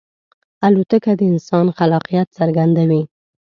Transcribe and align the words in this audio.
الوتکه 0.67 1.11
د 1.19 1.21
انسان 1.31 1.65
خلاقیت 1.77 2.27
څرګندوي. 2.37 3.01